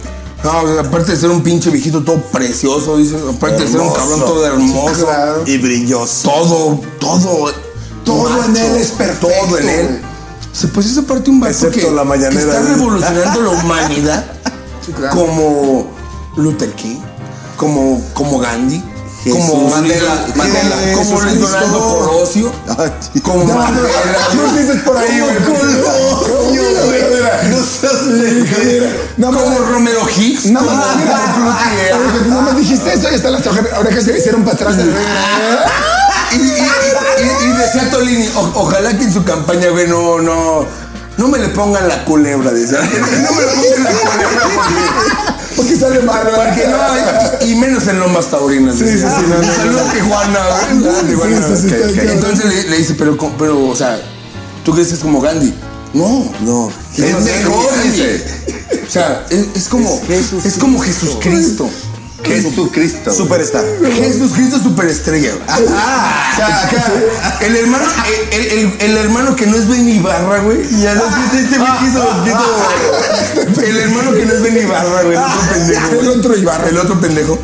no, 0.44 0.62
o 0.62 0.68
sea, 0.74 0.82
aparte 0.82 1.14
de 1.14 1.18
ser 1.18 1.30
un 1.32 1.42
pinche 1.42 1.70
viejito 1.70 2.04
todo 2.04 2.22
precioso, 2.32 2.98
dice, 2.98 3.16
aparte 3.18 3.64
de 3.64 3.68
ser 3.68 3.82
un 3.82 3.88
Hermoso. 3.88 4.00
cabrón 4.00 4.20
todo 4.20 4.46
hermoso. 4.46 5.08
Y 5.46 5.58
brilloso. 5.58 6.30
todo, 6.30 6.82
todo, 7.00 7.52
Todo 8.04 8.44
en 8.46 8.56
él 8.56 8.76
es 8.78 8.92
perfecto, 8.92 9.28
Todo 9.28 9.58
en 9.58 9.70
él. 9.70 10.02
Se 10.54 10.68
pues 10.70 10.88
esa 10.88 11.02
parte 11.04 11.30
un 11.30 11.40
vato 11.40 11.70
que, 11.70 11.92
la 11.92 12.04
mañanera, 12.04 12.32
que 12.32 12.40
está 12.40 12.62
revolucionando 12.62 13.42
la 13.42 13.50
humanidad 13.50 14.26
claro. 14.96 15.16
como 15.16 15.92
Luther 16.36 16.72
King, 16.74 16.98
como, 17.58 18.02
como 18.14 18.40
Gandhi, 18.40 18.84
como 19.30 19.70
Mandela, 19.70 20.26
como 20.96 21.22
Luis. 21.22 21.40
Donaldo 21.40 21.80
Colosio, 22.08 22.52
como 23.24 23.46
Mandela. 23.46 23.90
no 24.36 24.54
dices 24.58 24.82
por 24.84 24.98
ahí, 24.98 25.20
güey. 25.20 25.36
No 29.18 29.28
como 29.32 29.58
Romero 29.60 30.02
Hicks. 30.16 30.46
no, 30.48 30.62
no, 30.62 30.72
no, 30.72 32.36
no 32.36 32.42
me 32.42 32.60
dijiste 32.60 32.94
eso 32.94 33.10
y 33.12 33.16
hasta 33.16 33.30
las 33.30 33.46
orejas 33.48 34.04
se 34.04 34.18
hicieron 34.18 34.44
para 34.44 34.56
atrás 34.56 34.76
Y, 36.34 36.36
y- 36.36 36.42
y- 36.42 37.46
y- 37.46 37.50
y 37.50 37.54
decía 37.58 37.90
Tolini, 37.90 38.28
o- 38.36 38.52
ojalá 38.56 38.96
que 38.98 39.06
en 39.06 39.14
su 39.14 39.24
campaña, 39.24 39.70
güey, 39.70 39.88
no, 39.88 40.20
no, 40.20 40.66
no 41.18 41.28
me 41.28 41.40
le 41.40 41.50
pongan 41.50 41.88
la 41.88 42.06
culebra, 42.06 42.52
decía. 42.52 42.80
No 42.80 43.32
me 43.36 43.42
le 43.42 43.48
pongan 43.54 43.84
la 43.84 43.92
culebra 43.92 44.42
porque, 44.56 45.56
Porque 45.56 45.76
sale 45.76 46.00
mal, 46.02 46.28
porque 46.36 46.68
no, 46.68 47.46
y, 47.48 47.52
y 47.52 47.56
menos 47.56 47.88
en 47.88 48.00
Lomas 48.00 48.28
Taurinas. 48.28 48.78
decía. 48.80 49.10
sí, 49.10 49.16
sí, 49.20 49.26
no, 49.28 49.38
no, 49.38 49.54
Saludos 49.56 49.94
Tijuana, 49.94 50.40
Tijuana. 51.08 51.48
Sí, 51.56 51.62
sí, 51.62 51.68
sí, 51.70 51.76
Ok, 51.76 51.82
está 51.82 51.88
ok. 51.88 51.96
cabrón. 51.96 52.10
Entonces 52.12 52.46
le, 52.46 52.70
le 52.70 52.78
dice, 52.78 52.96
pero, 52.98 53.18
pero, 53.38 53.68
o 53.68 53.76
sea, 53.76 54.00
¿tú 54.64 54.72
crees 54.74 54.90
que 54.90 54.94
es 54.96 55.00
como 55.00 55.20
Gandhi? 55.22 55.54
No. 55.94 56.32
No. 56.42 56.72
Es 56.96 57.24
mejor, 57.24 57.66
dice. 57.84 58.24
O 58.88 58.90
sea, 58.90 59.26
es, 59.30 59.48
es 59.56 59.68
como, 59.68 60.00
es, 60.10 60.58
como 60.60 60.80
Jesucristo. 60.80 61.70
Jesucristo. 62.28 63.14
Superstar. 63.14 63.64
Jesucristo 63.94 64.60
superestrella. 64.60 65.32
güey. 65.34 65.66
O 65.66 65.68
sea, 66.36 66.64
acá, 66.68 66.86
el 67.42 67.56
hermano, 67.56 67.86
el, 68.32 68.46
el- 68.46 68.74
el 68.80 68.98
hermano 68.98 69.36
que 69.36 69.48
no 69.48 69.56
es 69.58 69.68
Benny 69.68 70.00
Barra, 70.00 70.40
güey. 70.42 70.60
Y 70.74 70.82
ya 70.82 70.94
no 70.96 71.04
este 71.06 71.40
este 71.40 71.58
güey 71.58 71.72
quiso, 71.80 72.24
quiso- 72.24 73.62
El 73.64 73.78
hermano 73.78 74.14
que 74.14 74.26
no 74.26 74.34
es 74.34 74.42
Benny 74.42 74.66
Barra, 74.66 75.04
güey. 75.04 75.18
El 75.18 75.24
otro 75.24 75.42
pendejo. 75.54 75.88
güey. 75.88 76.00
El 76.00 76.08
otro 76.20 76.36
Ibarra. 76.38 76.70
El 76.70 76.78
otro 76.78 77.00
pendejo. 77.02 77.40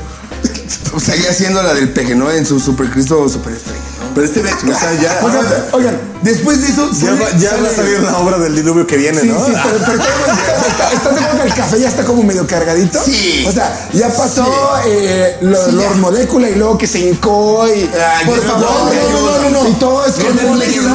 Seguía 1.03 1.31
haciendo 1.31 1.63
la 1.63 1.73
del 1.73 1.89
peje, 1.89 2.15
¿no? 2.15 2.29
En 2.29 2.45
su 2.45 2.59
supercristo 2.59 3.27
superestrella. 3.27 3.79
Pero 4.13 4.25
este, 4.27 4.41
o 4.41 4.75
sea, 4.79 4.93
ya. 5.01 5.19
Oigan, 5.23 5.45
oigan, 5.71 5.97
después 6.21 6.61
de 6.61 6.67
eso. 6.67 6.89
Ya, 6.91 7.07
sale- 7.07 7.21
va, 7.23 7.31
ya 7.37 7.49
va 7.51 7.55
a 7.55 7.59
sale- 7.71 7.75
salir 7.75 7.99
la 8.01 8.17
obra 8.17 8.37
del 8.37 8.55
diluvio 8.55 8.85
que 8.85 8.97
viene, 8.97 9.19
Sí, 9.21 9.27
¿no? 9.27 9.45
sí, 9.45 9.51
pero, 9.63 9.77
pero 9.85 10.03
está- 10.03 10.91
¿estás 10.93 11.13
de 11.15 11.19
acuerdo 11.21 11.41
que 11.41 11.47
el 11.47 11.53
café 11.55 11.79
ya 11.79 11.87
está 11.89 12.03
como 12.03 12.23
medio 12.23 12.45
cargadito? 12.47 12.99
Sí. 13.03 13.45
O 13.47 13.51
sea, 13.51 13.89
ya 13.93 14.09
pasó 14.09 14.45
eh, 14.85 15.37
lo- 15.41 15.65
Sí, 15.65 15.71
Lord 15.71 15.93
ya. 15.95 15.99
Molécula 16.01 16.49
y 16.49 16.55
luego 16.55 16.77
que 16.77 16.87
se 16.87 16.99
hincó 16.99 17.67
y. 17.67 17.89
Ay, 17.93 18.25
por 18.25 18.41
favor, 18.43 18.61
no, 18.61 19.21
no, 19.21 19.49
no, 19.49 19.49
no. 19.63 19.69
Y 19.69 19.73
todo 19.73 20.05
es 20.05 20.13
con 20.13 20.35
Molécula 20.49 20.93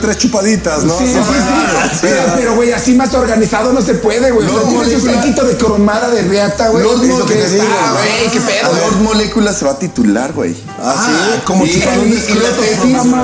tres 0.00 0.18
chupaditas, 0.18 0.84
¿no? 0.84 0.96
Sí, 0.98 1.06
sí, 1.06 1.14
Sí. 1.14 1.98
Pero, 2.02 2.22
pero, 2.36 2.54
güey, 2.56 2.72
así 2.72 2.94
más 2.94 3.12
organizado 3.14 3.72
no 3.72 3.80
se 3.82 3.94
puede, 3.94 4.30
güey. 4.30 4.46
O 4.46 4.50
sea, 4.50 4.60
Lord 4.60 4.68
tienes 4.68 5.02
un 5.02 5.14
saquito 5.14 5.44
de 5.44 5.56
cromada 5.56 6.10
de 6.10 6.22
riata, 6.22 6.68
güey. 6.68 6.84
Lord 6.84 7.00
digo, 7.00 7.18
güey. 7.24 8.30
¿Qué 8.32 8.40
pedo? 8.40 8.72
Lord 8.72 9.54
se 9.54 9.64
va 9.64 9.72
a 9.72 9.78
titular, 9.78 10.32
güey. 10.32 10.56
Ah, 10.82 11.06
sí, 11.06 11.40
como 11.44 11.66
chupadón 11.66 12.10
de 12.10 12.16
escroto, 12.16 12.62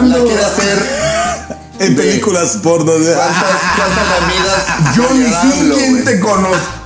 la 0.09 0.19
quiere 0.25 0.45
hacer. 0.45 1.11
En 1.81 1.97
películas 1.97 2.59
porno. 2.63 2.93
de- 2.93 3.15
¿Cuántas, 3.15 3.57
cuántas 3.75 4.07
amigas? 4.23 4.97
Yo 4.97 5.15
ni 5.15 5.25
AMLO, 5.35 5.75
sé 5.75 5.81
quién 5.81 5.91
güey? 5.93 6.05
te 6.05 6.21
conozco. 6.21 6.80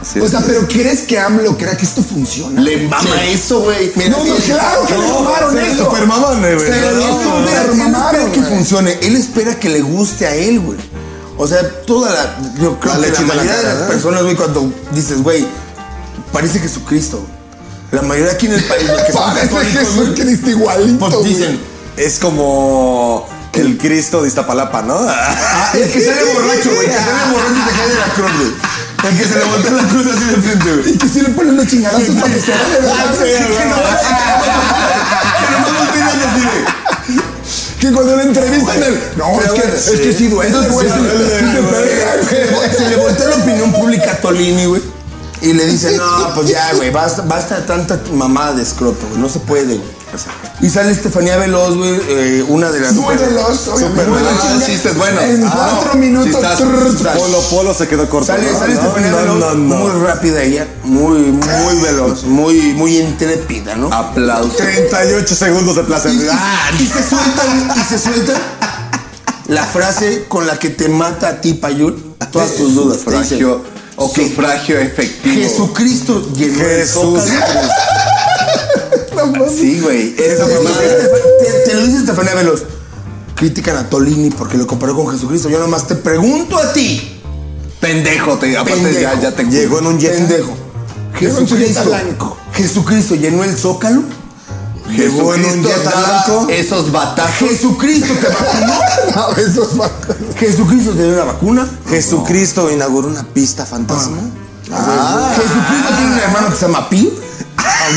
O 0.00 0.24
es. 0.24 0.30
sea, 0.30 0.40
pero 0.46 0.66
¿crees 0.66 1.00
que 1.00 1.18
AMLO 1.18 1.56
crea 1.58 1.76
que 1.76 1.84
esto 1.84 2.02
funciona? 2.02 2.60
Le 2.60 2.88
mama 2.88 3.24
eso, 3.24 3.60
güey. 3.60 3.92
No, 4.08 4.24
no, 4.24 4.34
claro 4.36 4.86
que 4.86 4.94
le 4.96 5.08
mamaron 5.08 5.58
eso. 5.58 5.84
super 5.84 6.06
mamón, 6.06 6.40
güey. 6.40 6.54
No, 6.54 6.60
eso, 6.60 7.24
no, 7.24 7.40
no. 7.40 7.48
él 7.50 7.74
mamaron, 7.76 8.20
espera 8.22 8.32
que 8.32 8.42
funcione. 8.42 8.98
Él 9.02 9.16
espera 9.16 9.54
que 9.58 9.68
le 9.68 9.80
guste 9.82 10.26
a 10.26 10.34
él, 10.34 10.60
güey. 10.60 10.78
O 11.36 11.46
sea, 11.46 11.68
toda 11.86 12.10
la. 12.12 12.38
Yo 12.60 12.78
creo 12.80 12.94
La 12.94 13.00
que 13.00 13.00
la 13.00 13.06
leche 13.08 13.22
de 13.22 13.28
la 13.28 13.34
mayoría 13.34 13.56
de 13.56 13.62
las 13.64 13.78
¿no? 13.80 13.86
personas, 13.88 14.22
güey, 14.22 14.36
cuando 14.36 14.72
dices, 14.92 15.22
güey, 15.22 15.46
parece 16.32 16.58
Jesucristo. 16.60 17.24
La 17.90 18.02
mayoría 18.02 18.32
aquí 18.32 18.46
en 18.46 18.52
el 18.52 18.64
país, 18.64 18.88
que 19.06 19.12
son 19.12 19.22
Parece 19.22 19.48
católicos, 19.48 19.80
Jesús 19.80 19.96
güey, 19.96 20.14
Cristo 20.14 20.50
igualito, 20.50 21.10
pues 21.10 21.24
dicen, 21.24 21.60
Es 21.96 22.18
como 22.20 23.26
el 23.52 23.76
Cristo 23.78 24.22
de 24.22 24.28
Iztapalapa, 24.28 24.82
¿no? 24.82 24.96
ah, 24.98 25.70
el 25.74 25.90
que 25.90 26.00
sale 26.00 26.22
borracho, 26.32 26.70
güey, 26.74 26.86
que 26.86 26.92
sale 26.94 27.32
borracho 27.32 27.54
y 27.56 27.70
se 27.70 27.76
cae 27.76 27.88
de 27.88 27.94
la 27.96 28.14
cruz, 28.14 28.30
güey. 28.38 28.69
El 29.02 29.16
que 29.16 29.24
se 29.24 29.38
le 29.38 29.44
voltea 29.46 29.70
la 29.72 29.82
cruz 29.88 30.06
así 30.14 30.24
de 30.24 30.36
frente, 30.42 30.72
güey. 30.76 30.90
Y 30.94 30.98
que 30.98 31.08
sí 31.08 31.20
le 31.22 31.28
ponen 31.30 31.54
unos 31.54 31.66
chingadazos 31.66 32.14
para 32.16 32.32
que 32.34 32.40
se 32.40 32.50
vea 32.50 32.68
de 32.68 32.80
verdad. 32.80 33.14
Sí, 33.14 33.44
güey. 33.48 33.56
Que 37.80 37.86
así 37.88 37.94
cuando 37.94 38.16
le 38.16 38.22
entrevistan 38.24 38.82
el. 38.82 39.00
No, 39.16 39.40
es 39.40 39.50
que, 39.52 39.62
es 39.94 40.00
que 40.00 40.12
sí 40.12 40.28
duele, 40.28 40.52
güey. 40.68 40.86
se, 40.88 40.96
le- 41.00 41.60
güey. 41.62 42.70
se 42.76 42.96
voltea 42.96 43.28
la 43.28 43.36
opinión 43.36 43.72
pública 43.72 44.12
a 44.12 44.16
Tolini, 44.20 44.66
güey. 44.66 44.82
Y 45.42 45.54
le 45.54 45.64
dice, 45.66 45.96
no, 45.96 46.34
pues 46.34 46.48
ya, 46.48 46.74
güey, 46.74 46.90
basta, 46.90 47.22
basta 47.22 47.56
de 47.56 47.62
tanta 47.62 47.98
mamada 48.12 48.52
de 48.52 48.62
escroto, 48.62 49.06
güey. 49.08 49.18
No 49.22 49.28
se 49.30 49.38
puede, 49.40 49.76
güey. 49.76 49.80
Y 50.60 50.68
sale 50.68 50.92
Estefanía 50.92 51.36
Veloz, 51.38 51.76
güey, 51.76 52.00
eh, 52.08 52.44
una 52.48 52.70
de 52.70 52.80
las... 52.80 52.92
Muy 52.94 53.16
veloz, 53.16 53.68
obviamente. 53.68 54.04
Muy 54.06 54.18
Muy 54.20 54.28
veloz, 54.28 54.66
chistes 54.66 54.96
buenos. 54.96 55.22
En 55.24 55.44
Ah, 55.46 55.70
cuatro 55.80 55.94
minutos. 55.98 56.34
estás- 56.34 56.58
trrr, 56.58 57.12
Polo 57.16 57.40
Polo 57.50 57.74
se 57.74 57.88
quedó 57.88 58.08
corto. 58.08 58.26
Sale, 58.26 58.50
¿no? 58.52 58.58
sale 58.58 58.74
No, 58.74 58.80
Estefanía 58.80 59.10
no, 59.10 59.16
Veloz, 59.18 59.38
no, 59.38 59.54
no. 59.54 59.76
muy 59.76 60.06
rápida 60.06 60.42
ella, 60.42 60.66
muy, 60.84 61.18
muy 61.20 61.76
veloz, 61.82 62.24
muy, 62.24 62.72
muy 62.74 62.98
intrépida, 62.98 63.74
¿no? 63.76 63.92
Aplausos. 63.92 64.56
38 64.56 65.34
segundos 65.34 65.76
de 65.76 65.82
placer. 65.84 66.12
Y, 66.12 66.16
y- 66.24 66.28
Ah, 66.30 66.70
y 66.78 66.86
se 66.86 67.02
suelta, 67.08 67.42
y 67.76 67.80
se 67.88 67.98
suelta 67.98 68.32
la 69.48 69.64
frase 69.64 70.24
con 70.28 70.46
la 70.46 70.58
que 70.58 70.70
te 70.70 70.88
mata 70.88 71.28
a 71.28 71.40
ti, 71.40 71.54
Payul, 71.54 72.14
todas 72.30 72.54
tus 72.54 72.74
dudas. 72.74 72.98
Te 72.98 73.10
dice, 73.12 73.22
Sufragio. 73.38 73.80
O 73.96 74.08
sufragio 74.08 74.78
efectivo. 74.78 75.34
Jesucristo 75.42 76.22
llenó 76.34 76.60
el 76.64 76.80
Jesús. 76.80 77.20
Sí, 79.54 79.80
güey. 79.80 80.14
Esa 80.18 80.46
Te, 80.46 80.54
mamada. 80.54 80.78
te- 81.64 81.74
lo 81.74 81.86
dice 81.86 81.98
Estefanía 81.98 82.34
Veloz. 82.34 82.62
Critican 83.34 83.76
a 83.76 83.88
Tolini 83.88 84.30
porque 84.30 84.58
lo 84.58 84.66
comparó 84.66 84.94
con 84.94 85.08
Jesucristo. 85.10 85.48
Yo 85.48 85.58
nomás 85.58 85.86
te 85.86 85.94
pregunto 85.96 86.58
a 86.58 86.72
ti. 86.72 87.20
Pendejo, 87.80 88.36
te, 88.36 88.56
aparte 88.56 88.80
Pendejo. 88.82 89.00
ya, 89.00 89.20
ya 89.20 89.34
te 89.34 89.44
Llegó 89.44 89.78
en 89.78 89.86
un 89.86 89.98
jet. 89.98 90.12
Pendejo. 90.14 90.54
Jesucristo, 91.14 91.84
blanco. 91.84 92.36
Jesucristo 92.52 93.14
llenó 93.14 93.42
el 93.44 93.56
zócalo. 93.56 94.02
Llegó 94.90 95.34
en 95.34 95.44
un 95.44 95.62
jet 95.62 95.82
blanco. 95.82 96.46
esos 96.50 96.90
batazos. 96.92 97.48
Jesucristo 97.48 98.12
te 98.14 98.28
vacunó. 98.28 98.80
No, 99.16 99.30
esos 99.36 99.76
vacas. 99.76 100.16
Jesucristo 100.36 100.92
te 100.92 101.02
dio 101.04 101.14
una 101.14 101.24
vacuna. 101.24 101.68
Jesucristo 101.88 102.70
inauguró 102.70 103.08
una 103.08 103.24
pista 103.24 103.64
fantasma. 103.66 104.18
Ah. 104.72 105.32
Jesucristo 105.34 105.88
tiene 105.96 106.12
un 106.12 106.18
hermano 106.18 106.50
que 106.50 106.54
se 106.56 106.62
llama 106.66 106.88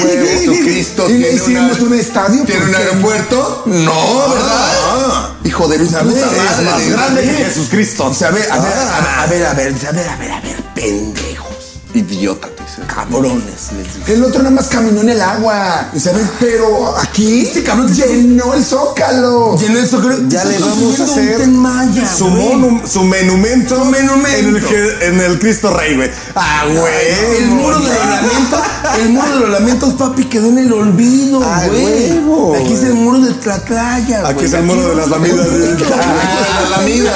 huevo. 0.02 0.26
Jesucristo. 0.40 1.10
¿Y 1.10 1.18
le 1.18 1.34
hicimos 1.34 1.80
un 1.80 1.94
estadio? 1.94 2.44
¿Tiene 2.46 2.66
un 2.66 2.76
aeropuerto? 2.76 3.64
No, 3.66 3.92
ah, 3.92 4.34
¿verdad? 4.34 5.30
Hijo 5.44 5.68
de 5.68 5.80
puta 5.80 6.04
madre. 6.04 6.22
Es 6.22 6.62
más 6.64 6.90
grande 6.90 7.22
que 7.22 7.46
Jesucristo. 7.46 8.06
O 8.06 8.14
sea, 8.14 8.28
a 8.28 8.32
a 8.32 8.34
ver, 8.34 8.48
ah. 8.52 9.24
a 9.24 9.28
ver, 9.28 9.46
a 9.46 9.54
ver, 9.54 9.74
a 9.74 9.92
ver, 9.92 10.10
a 10.10 10.16
ver, 10.18 10.32
a 10.32 10.42
ver, 10.42 10.56
pendejo. 10.76 11.33
Idiota, 11.94 12.48
te 12.48 12.64
dice. 12.64 12.82
cabrones. 12.88 13.72
les. 13.78 14.10
El 14.10 14.24
otro 14.24 14.40
nada 14.42 14.56
más 14.56 14.68
caminó 14.68 15.02
en 15.02 15.10
el 15.10 15.22
agua. 15.22 15.90
¿Y 15.94 16.00
sabes? 16.00 16.28
Pero 16.40 16.96
aquí 16.98 17.42
Este 17.42 17.62
cabrón 17.64 17.94
llenó 17.94 18.54
el 18.56 18.64
zócalo. 18.64 19.56
Llenó 19.58 19.80
el 19.80 19.88
zócalo. 19.88 20.18
Ya 20.28 20.44
le 20.46 20.58
vamos 20.60 21.00
a 21.00 21.04
hacer 21.04 21.48
Maya, 21.48 22.08
su, 22.12 22.26
su 22.88 23.04
menumento, 23.04 23.76
Su 23.76 23.86
menumento. 23.86 24.38
En, 24.38 24.56
el, 24.56 25.02
en 25.02 25.22
el 25.22 25.40
Cristo 25.40 25.72
Rey, 25.76 25.96
güey. 25.96 26.10
Ah, 26.36 26.64
güey. 26.66 27.38
El 27.38 27.48
muro 27.52 27.78
de 27.80 27.90
los 27.90 27.98
lamentos, 27.98 28.60
el 29.00 29.10
muro 29.10 29.30
de 29.34 29.40
los 29.40 29.50
lamentos, 29.50 29.94
papi, 29.94 30.26
quedó 30.26 30.48
en 30.50 30.58
el 30.58 30.74
olvido, 30.74 31.42
Ah, 31.44 31.64
güey. 31.68 32.60
Aquí 32.60 32.74
es 32.74 32.84
el 32.84 32.94
muro 32.96 33.20
de 33.20 33.34
Tlatlaya, 33.36 34.22
güey. 34.22 34.34
Aquí 34.34 34.46
es 34.46 34.54
el 34.54 34.64
muro 34.64 34.82
de 34.90 34.96
las 34.96 35.10
lamidas. 35.10 35.48
Ah, 35.94 36.68
la 36.70 36.78
lamida. 36.78 37.12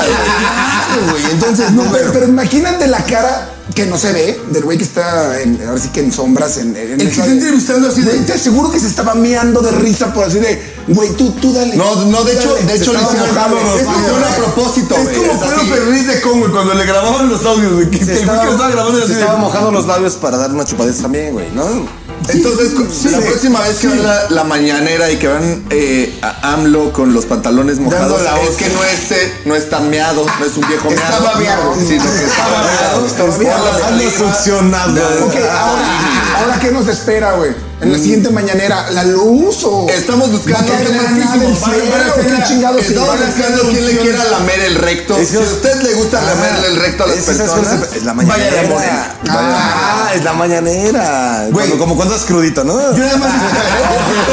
Güey. 1.12 1.24
Entonces, 1.32 1.72
No, 1.72 1.84
no, 1.86 1.92
pero, 1.92 2.12
pero 2.14 2.28
imagínate 2.28 2.88
la 2.88 3.04
cara 3.06 3.54
que 3.76 3.86
no 3.86 3.98
se 3.98 4.12
ve 4.14 4.42
del 4.50 4.64
güey 4.64 4.78
que 4.78 4.84
está 4.86 5.40
en, 5.42 5.62
ahora 5.68 5.80
sí 5.80 5.90
que 5.90 6.00
en 6.00 6.12
sombras 6.12 6.58
en, 6.58 6.76
en 6.76 6.94
El 6.94 6.98
que 6.98 7.04
está 7.08 7.28
entrevistando 7.28 7.90
así 7.90 8.02
de- 8.02 8.12
Güey, 8.14 8.26
te 8.26 8.34
aseguro 8.34 8.72
que 8.72 8.80
se 8.80 8.88
estaba 8.88 9.14
meando 9.14 9.62
de 9.62 9.72
risa 9.72 10.14
por 10.14 10.24
así 10.24 10.40
de 10.40 10.60
güey 10.88 11.10
tú 11.12 11.32
tú 11.32 11.54
dale 11.54 11.76
No, 11.76 12.06
no, 12.06 12.24
de 12.24 12.34
hecho, 12.34 12.54
Dale. 12.56 12.66
de 12.66 12.74
hecho 12.76 12.86
Se 12.94 12.98
le 12.98 12.98
estaba 13.04 13.48
hicieron 13.52 13.78
es 13.78 13.84
como 13.86 14.26
a 14.26 14.36
propósito, 14.38 14.96
Es 14.96 15.04
güey. 15.04 15.16
como 15.28 15.40
Pedro. 15.40 15.60
Ferriz 15.66 16.08
de 16.08 16.22
Congo 16.22 16.52
cuando 16.52 16.74
le 16.74 16.86
grababan 16.86 17.30
los 17.30 17.46
audios, 17.46 17.74
güey. 17.74 17.90
Que 17.92 18.04
Se 18.04 18.14
estaba, 18.22 18.42
que 18.44 18.52
estaba 18.52 18.70
grabando 18.72 18.98
así 19.00 19.08
se 19.10 19.14
de- 19.16 19.20
estaba 19.22 19.38
mojando 19.38 19.72
los 19.72 19.86
labios 19.86 20.14
para 20.16 20.38
dar 20.38 20.52
una 20.52 20.66
chupadita 20.66 21.02
también, 21.04 21.34
güey, 21.34 21.52
¿no? 21.52 22.07
Entonces, 22.30 22.74
la 23.12 23.20
próxima 23.20 23.62
vez 23.62 23.78
que 23.78 23.88
vean 23.88 24.04
la, 24.04 24.30
la 24.30 24.44
mañanera 24.44 25.10
y 25.12 25.18
que 25.18 25.28
vean 25.28 25.64
eh, 25.70 26.20
a 26.22 26.54
AMLO 26.54 26.92
con 26.92 27.14
los 27.14 27.26
pantalones 27.26 27.80
mojados, 27.80 28.22
la 28.24 28.40
es 28.42 28.56
que 28.58 28.70
no 28.70 28.84
esté, 28.84 29.34
no 29.46 29.56
está 29.56 29.80
meado, 29.80 30.26
no 30.40 30.46
es 30.46 30.58
un 30.58 30.68
viejo 30.68 30.90
meado. 30.90 31.24
babeado. 31.24 31.76
sino 31.76 32.04
que 32.04 32.26
está 32.26 32.48
babeado. 32.50 33.06
Está 33.06 33.24
babeado. 33.24 33.64
Por 33.64 33.66
la 33.66 33.88
Ando 33.88 34.02
saliva. 34.10 34.12
succionando. 34.34 35.02
Ok, 35.26 35.36
ahora, 35.36 36.40
ahora 36.40 36.60
qué 36.60 36.72
nos 36.72 36.88
espera, 36.88 37.34
güey. 37.34 37.67
En 37.80 37.92
la 37.92 38.00
siguiente 38.00 38.32
mañanera, 38.32 38.90
la 38.90 39.04
luz 39.04 39.64
o 39.64 39.88
Estamos 39.88 40.32
buscando 40.32 40.72
¿Qué 40.76 40.84
quién- 40.84 40.98
maná 40.98 41.32
del 41.38 41.54
Van- 41.54 41.62
van 41.62 41.72
a 41.72 41.76
cielo? 41.76 42.12
hacer 42.12 42.26
¿Qué 42.26 42.32
la- 42.34 42.44
chingados 42.44 42.82
Estamos 42.84 43.20
buscando 43.20 43.62
quién 43.70 43.86
le 43.86 43.98
quiera 44.00 44.24
lamer 44.24 44.60
el 44.62 44.76
recto. 44.76 45.16
Es 45.18 45.30
Si 45.30 45.36
a 45.38 45.40
usted 45.42 45.82
le 45.84 45.94
gusta 45.94 46.20
lamerle 46.24 46.68
el 46.70 46.76
recto 46.78 47.04
a 47.04 47.08
las 47.08 47.18
es- 47.20 47.26
personas, 47.26 47.94
Es 47.96 48.04
la 48.04 48.14
mañanera. 48.16 49.16
Ah, 49.30 50.10
es 50.16 50.24
la 50.24 50.34
mañanera. 50.34 51.48
Como 51.78 51.96
cuando 51.96 52.16
estás 52.16 52.28
crudito, 52.28 52.64
¿no? 52.64 52.74
Yo 52.96 53.04
nada 53.04 53.18
más. 53.18 53.32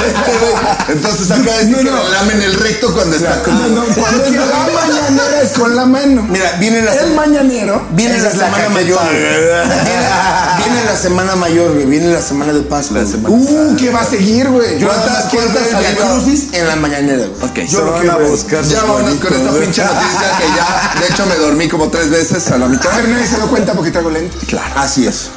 Este 0.06 0.92
Entonces 0.92 1.30
acá 1.30 1.60
es 1.60 1.76
que 1.76 1.84
lamen 2.12 2.40
el 2.42 2.54
recto 2.54 2.94
cuando 2.94 3.14
está 3.16 3.42
crudo. 3.42 3.68
no, 3.68 3.84
cuando 3.94 4.24
es 4.24 4.32
la 4.32 4.46
mañanera 4.72 5.42
es 5.42 5.50
con 5.52 5.76
la 5.76 5.84
mano. 5.84 6.22
Mira, 6.30 6.52
viene 6.58 6.80
la 6.80 6.94
el 6.94 7.12
mañanero. 7.14 7.86
Viene 7.90 8.18
la 8.18 8.28
es 8.28 8.34
semana 8.38 8.68
mayor. 8.70 9.00
Güey. 10.74 10.82
Viene, 10.82 10.92
la 10.92 10.98
semana 10.98 11.36
mayor, 11.36 11.72
güey. 11.72 11.86
Viene 11.86 12.12
la 12.12 12.22
semana 12.22 12.52
de 12.52 12.60
Pascua. 12.60 12.98
La 12.98 13.02
güey. 13.04 13.12
semana- 13.12 13.34
Uh, 13.36 13.76
¿qué 13.76 13.90
va 13.90 14.00
a 14.00 14.04
seguir, 14.04 14.48
güey? 14.48 14.78
Yo 14.78 14.88
¿Cuántas- 14.88 15.24
cuántas? 15.32 15.62
Crucis 15.96 16.48
en 16.52 16.66
la 16.66 16.76
mañanera, 16.76 17.26
güey. 17.26 17.50
Ok. 17.50 17.56
Yo 17.68 17.78
Se 17.78 17.84
lo 17.84 17.92
van 17.92 18.00
quiero 18.02 18.16
a 18.16 18.28
buscar 18.28 18.64
Ya 18.64 18.82
vámonos 18.82 19.14
con 19.16 19.32
esta 19.34 19.50
pinche 19.52 19.82
noticia 19.84 20.36
que 20.38 20.44
ya, 20.56 21.00
de 21.00 21.06
hecho, 21.12 21.26
me 21.26 21.36
dormí 21.36 21.68
como 21.68 21.88
tres 21.88 22.10
veces 22.10 22.48
a 22.50 22.58
la 22.58 22.66
mitad. 22.66 22.92
A 22.92 22.96
ver, 22.96 23.08
nadie 23.08 23.26
se 23.26 23.36
da 23.38 23.44
cuenta 23.46 23.72
porque 23.74 23.90
traigo 23.90 24.10
lente. 24.10 24.36
Claro. 24.46 24.74
Así 24.76 25.06
es. 25.06 25.30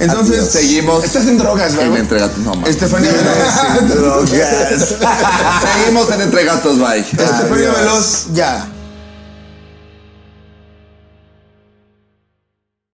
Entonces, 0.00 0.50
Seguimos 0.50 1.04
Estás 1.04 1.26
en 1.26 1.38
drogas, 1.38 1.70
en 1.72 1.76
¿verdad? 1.78 1.98
Entregatos. 1.98 2.38
No, 2.38 2.50
mames. 2.54 2.70
Estefanía 2.70 3.12
Veloz. 3.12 3.94
Drogas. 3.94 4.28
Seguimos 5.84 6.10
en 6.10 6.20
Entregatos, 6.20 6.78
bye. 6.78 6.98
Estefanía 7.00 7.70
Veloz, 7.70 8.26
ya. 8.32 8.66